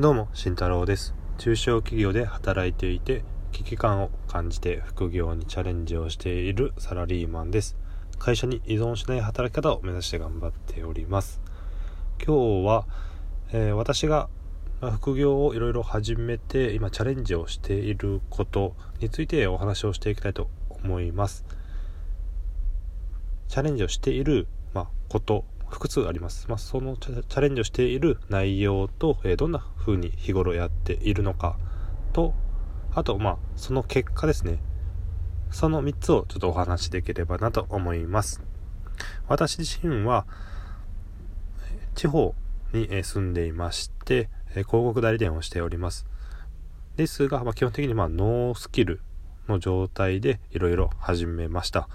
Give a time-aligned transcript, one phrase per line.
[0.00, 1.14] どうも、慎太郎です。
[1.36, 7.76] 中小企業で働いていて、危機感を感じて副業にチャレンジをしているサラリーマンです。
[8.18, 11.42] 会社に依存しない働き方を目指して頑張っております。
[12.16, 12.86] 今日は、
[13.52, 14.30] えー、私が
[14.80, 21.44] 副業をいろいろ始めて今チャレンジをしていることについてお話をしていきたいと思います。
[23.48, 26.46] チャレンジをしている、まあ、こと複数あります。
[26.48, 31.56] まあ、そのチャレンジをしている内容と、えー、どんな風に日頃やっているのか
[32.12, 32.34] と、
[32.94, 34.58] あと、まあ、その結果ですね。
[35.50, 38.42] その3つをちょっとお話しできればなと思います。
[39.28, 40.26] 私自身は、
[41.94, 42.34] 地方
[42.72, 46.06] に住んでいまして、広告代理店をしております。
[46.96, 49.00] ですが、まあ、基本的にまあノースキル
[49.48, 51.88] の状態でいろいろ始めました。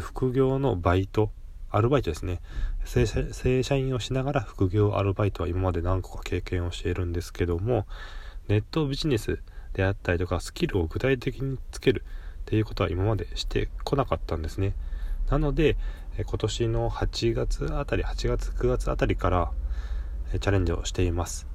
[0.00, 1.30] 副業のバイト
[1.76, 2.40] アルバイトですね。
[2.84, 7.86] 正社員をしながら副業アルバイトは今まで何個か経験をしているんですけども
[8.48, 9.40] ネットビジネス
[9.72, 12.04] であったりとかスキルを具体的につける
[12.40, 14.74] っていうことは今までしてこなかったんですね。
[15.28, 15.76] なので
[16.18, 19.50] 今年の8月あたり8月9月あたりから
[20.32, 21.46] チャレンジをしています。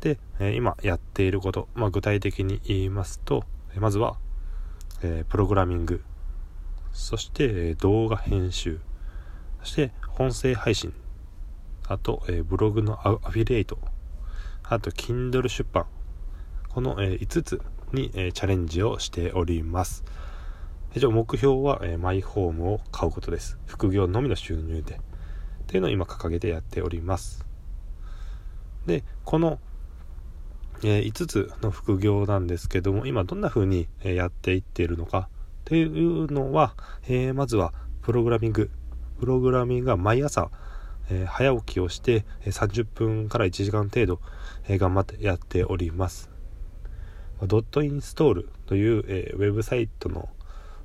[0.00, 0.18] で
[0.54, 3.44] 今やっていること、まあ、具体的に言いますと
[3.76, 4.16] まずは
[5.28, 6.02] プログラミング。
[6.92, 8.80] そして動画編集。
[9.62, 10.92] そして音声配信。
[11.88, 13.78] あと、えー、ブログのアフィリエイト。
[14.62, 15.86] あと Kindle 出版。
[16.68, 20.04] この、えー、5つに、えー、チャレンジをしております。
[20.94, 23.58] 以上目標は、えマイホームを買うことです。
[23.66, 24.94] 副業のみの収入で。
[24.94, 24.98] っ
[25.66, 27.46] ていうのを今掲げてやっております。
[28.86, 29.60] でこの、
[30.82, 35.28] え5つの副業なんですけども今どんな風に、えやっていっているのか。
[35.64, 36.74] というのは、
[37.08, 38.70] えまずはプログラミング。
[39.20, 40.50] プログラミングは毎朝、
[41.10, 44.18] えー、早起きをして30分から1時間程度、
[44.66, 46.30] えー、頑張ってやっております。
[47.42, 50.30] ドットインストールという、えー、ウェブサイトの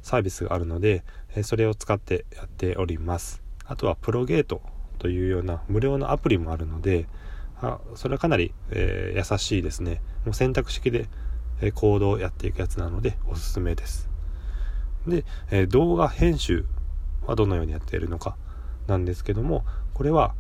[0.02, 3.42] サービスがあるので、えそれを使ってやっております。
[3.66, 4.62] あとはプロゲート
[5.00, 7.08] というような無料のアプリもあるので、
[7.62, 10.02] あそれはかなり、え優しいですね。
[10.26, 11.08] もう選択式で、
[11.62, 14.10] えコードをやっていくやつなのでおすすめです。
[15.08, 16.66] で、え動画編集
[17.28, 18.36] はどのようにやっているのか
[18.88, 19.64] なんですけども
[19.94, 20.34] これは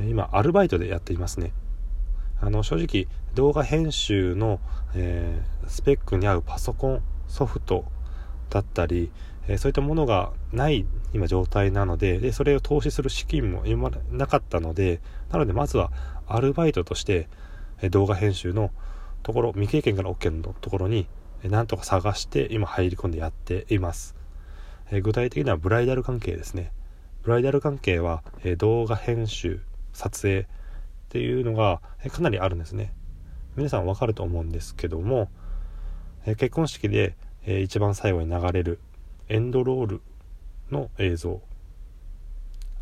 [0.00, 1.52] 今アルバイトでやっていますね。
[2.40, 4.58] あの正直動画編集の、
[4.94, 7.84] えー、スペックに合うパソコンソフト
[8.50, 9.12] だったり、
[9.46, 15.92] えー、そういったものがない今状態なのででそれを投資する資金も今なかったのでなのでまずは
[16.26, 17.28] アルバイトとして、
[17.80, 18.72] えー、動画編集の
[19.22, 21.06] ところ未経験から OK のところに、
[21.44, 24.16] えなんとか探して今入り込んでやっています。
[24.94, 26.70] え具体的にはブライダル関係ですね。
[27.22, 29.62] ブライダル関係は、え動画編集
[29.94, 30.46] 撮影っ
[31.08, 32.92] ていうのが、えかなりあるんですね。
[33.56, 35.30] 皆さんわかると思うんですけども、
[36.26, 37.16] え結婚式で、
[37.46, 38.80] え一番最後に流れる
[39.30, 40.02] エンドロール
[40.70, 41.40] の映像。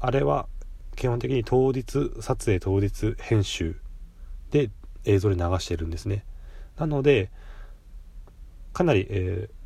[0.00, 0.48] あれは
[0.97, 3.77] 基本的に当日撮影当日編集
[4.50, 4.71] で
[5.04, 6.25] 映像で流してるんですね。
[6.77, 7.31] なので
[8.72, 9.60] かなり、えー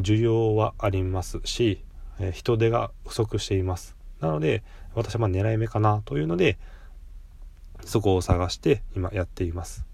[0.00, 1.83] 需要はありますし、
[2.18, 3.96] え人手が不足しています。
[4.20, 4.62] なので
[4.94, 6.58] 私はま狙い目かなというので
[7.84, 9.84] そこを探して今やっています。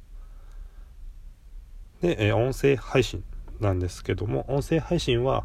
[2.00, 3.24] で、え音声配信
[3.60, 5.44] なんですけども音声配信は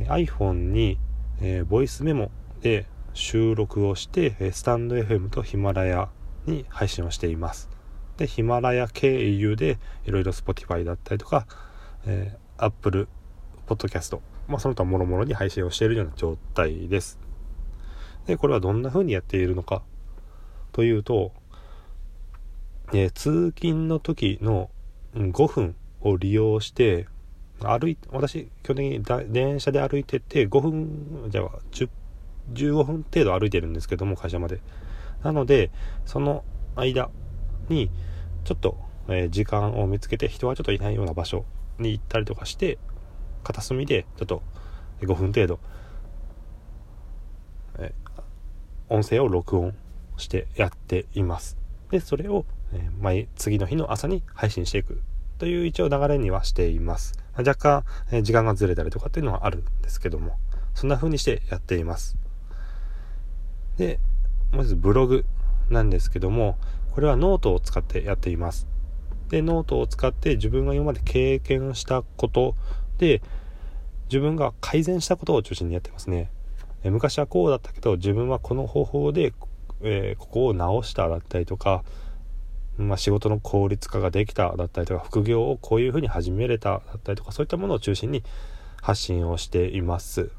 [0.00, 0.98] iPhone に、
[1.40, 2.30] えー、ボイスメモ
[2.60, 6.08] で収録をして、えスタンド FM とヒマラヤ
[6.46, 7.68] に配信をしています。
[8.16, 11.46] でヒマラヤ経由でいろいろ Spotify だったりとか、
[12.06, 13.08] えー、Apple
[13.66, 14.18] Podcast、
[14.48, 17.18] まあ、その他もろもろに配信をしているような状態です。
[18.26, 19.82] でこれはどんな風にやっているのか。
[20.72, 21.32] というと、
[22.92, 24.70] えー、通勤の時の
[25.14, 27.06] 5分を利用して
[27.60, 31.50] 歩い私基本的に電車で歩いてて5分じゃあ
[32.52, 34.60] 15分程度歩いてるんですけども会社まで。
[35.22, 35.70] なので
[36.04, 37.10] その間
[37.68, 37.90] に
[38.44, 38.76] ちょっと、
[39.08, 41.44] えー、時間を見つけて人がちょっといないような場所
[41.78, 42.78] に行ったりとかして
[43.42, 44.42] 片隅でちょっと
[45.00, 45.58] 5分程度、
[47.78, 47.92] え、
[48.88, 49.74] 音声を録音
[50.16, 51.56] してやっています。
[51.90, 55.02] でそれを、え、毎次の日の朝に配信していく
[55.38, 57.14] という一応流れにはしています。
[57.36, 60.36] 若干、え、時間がずれたりとかっていうのはあるんですけども
[60.74, 62.16] そんな風にしてやっています。
[63.76, 63.98] で
[64.52, 65.24] まずブログ
[65.70, 66.58] なんですけども
[66.92, 68.66] これはノートを使ってやっています。
[69.32, 72.54] で、ノートを使って自分が今まで経験したこと
[72.98, 73.22] で、
[74.04, 76.30] 自分が改善したことを中心にやってますね。
[76.84, 79.32] 昔はこうだったけど、自分はこの方法で
[79.82, 81.84] えー、ここを直しただったりとか、
[82.78, 88.22] まあ、仕事の効率化ができただったりとか副業をこういうふうに始めれただったりとかそういったものを中心に
[88.80, 90.30] 発信をしています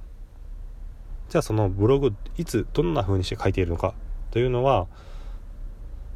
[1.30, 3.94] じゃあそのブログいつどんな風にして書いているのか
[4.32, 4.88] というのは、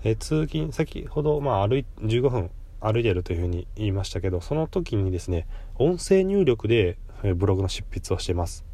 [0.04, 6.98] えー、通勤先ほど、まあ、歩い15分歩いてるというふうに言いましたけどその時にですね音声入力で
[7.36, 8.66] ブログの執筆をしています。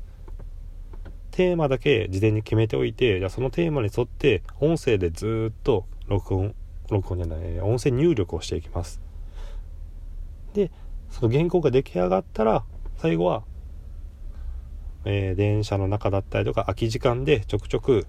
[1.32, 6.54] テーマだけ事前に決めておいてじゃそのテーマに沿って音声でずっと録音
[6.90, 9.02] 録音じゃない音声入力をしていきます。
[10.54, 10.70] で
[11.10, 12.64] その原稿が出来上がったら
[12.98, 13.44] 最後は、
[15.06, 18.06] えー、電車の中だったりとか空き時間でちょくちょく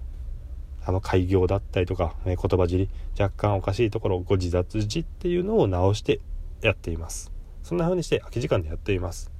[0.85, 2.89] あの開業だったりとか、え、言葉尻
[3.19, 6.21] 若干おかしいところご自雑字っていうのを直して
[6.61, 7.31] やっています
[7.63, 9.31] そんな風にして空き時間でやっています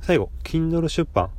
[0.00, 1.30] 最後 Kindle 出版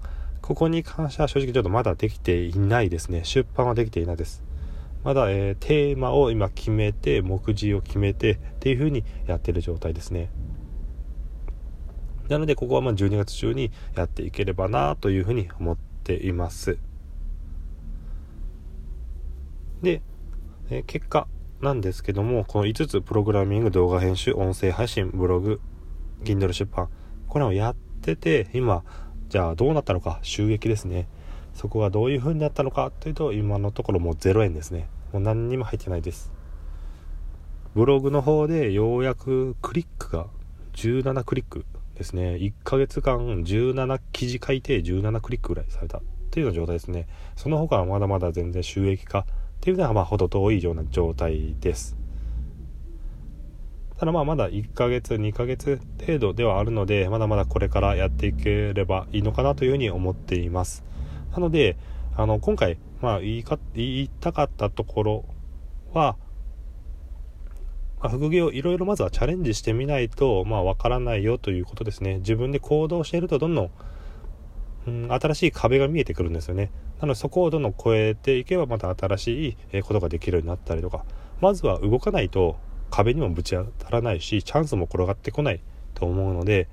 [0.44, 3.24] ここに関しては正直ちょっとまだできていないですね。
[3.24, 4.44] 出版はできていないです。
[5.06, 10.30] まだ、えー、テーマを今決めて、目次を決めてっていう風にやってる状態ですね。
[12.28, 16.78] なので、ここはま12月中にやっていければなというふうに思っています。
[19.84, 20.02] で、
[20.70, 21.28] えー、結果
[21.62, 25.62] なんですけども、この5つ、プログラミング、動画編集、音声配信、ブログ、
[26.24, 26.90] Kindle 出版、
[27.28, 28.84] これをやってて、今、
[29.30, 30.20] じゃあどうなったのか？
[30.22, 31.08] 収益ですね。
[31.54, 32.92] そこがどういう風になったのか？
[32.92, 34.90] というと今のところもう0円ですね。
[35.12, 36.32] もう何にも入ってないです。
[37.74, 40.28] ブログの方でようやくクリックが
[40.74, 41.66] 17クリック
[41.96, 42.36] ですね。
[42.36, 45.98] 1ヶ月間17記事書いて17クリックぐらいされた。
[45.98, 47.08] っていうような状態ですね。
[47.36, 49.26] その他はまだまだ全然収益化
[49.63, 51.95] っていうのはまあ程遠いような状態です。
[53.98, 60.83] ただまあまだ1ヶ月2ヶ月程度ではあるのでまだまだこれからやっていければいいのかなというふうに思っています。
[61.31, 61.77] なので
[62.13, 65.25] あの今回、まあ、言いか言いたかったところ
[65.94, 66.18] は、
[68.01, 72.18] まあ、副業いろいろまずはチャレンジしてみないとまあわからないよということですね。
[72.18, 73.71] 自分で行動しているとどんどん
[74.86, 76.71] うん、新しい壁が見えてくるんですよね。
[77.04, 81.04] なのでそこをどんどん超えていけばまた新しいことができるようになったりとか、
[81.42, 82.56] まずは動かないと
[82.92, 85.60] 壁にもぶち当たらないしチャンスも転がってこない
[85.96, 86.70] と思うので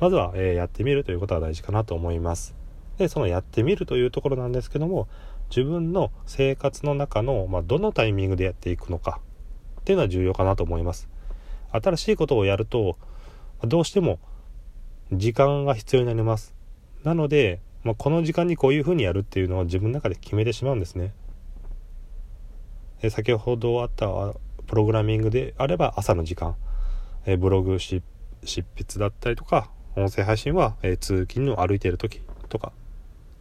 [0.00, 2.54] まずは、え、やってみるということは大事かなと思います。
[2.96, 5.06] でそのやってみるというところなんですけども
[5.50, 9.20] 自分の生活の中の、まあ、どのタイミングでやっていくのか
[9.80, 11.10] っていうのは重要かなと思います。
[11.72, 12.96] 新しいことをやると
[13.62, 14.18] どうしても
[15.12, 16.54] 時間が必要になります。
[17.02, 21.12] なので、まあ、この時間にこういうふうにやるっていうのは自分の中で決めてしまうんですね。
[23.02, 24.06] え先ほどあった
[24.66, 26.56] プログラミングであれば朝の時間、
[27.26, 28.02] えブログ執
[28.42, 32.72] 筆だったりとか音声配信は、え通勤の歩いている時とか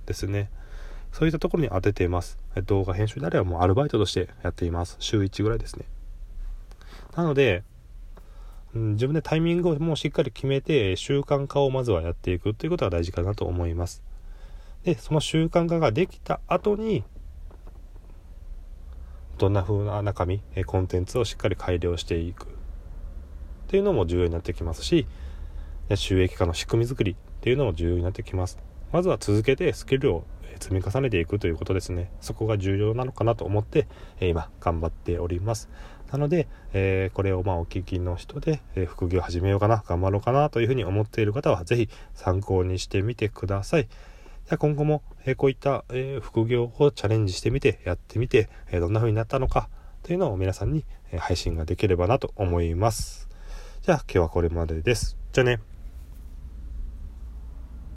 [0.06, 0.50] ですね。
[1.14, 2.38] そういったところに当てています。
[2.66, 4.98] 動画編集であればもうアルバイトとしてやっています。
[5.00, 5.86] 週1ぐらいですね。
[7.16, 7.64] なので、
[8.76, 14.04] うん、自分でタイミングをもうしっかり決めて習慣化をまずはやっていくということが大事かなと思います。
[14.84, 17.04] でその習慣化ができた後に
[19.38, 22.46] どんな風な中身コンテンツをしっかり改良していく。
[22.46, 22.48] っ
[23.68, 25.08] ていうのも重要になってきますし
[25.96, 28.60] 収益化の仕組み作りっていうのも重要になってきます。
[28.92, 30.24] まずは続けてスキルを
[30.60, 32.12] 積み重ねていくということですね。
[32.22, 33.88] そこが重要なのかなと思って
[34.22, 35.70] 今頑張っております。
[36.12, 43.88] なので、えー、これをまあお聞きの人で、えー、副業始めようかな頑張ろうかなというふうに思っている方は是非参考にしてみてください。
[44.58, 49.70] 今後も、えこういった、え副業をチャレンジしてみて、やってみて、えどんな風になったのか
[50.04, 50.86] というのを皆さんに、
[51.18, 53.30] 配信ができればなと思います。
[53.82, 55.18] じゃあ今日はこれまでです。
[55.32, 55.73] じゃあね。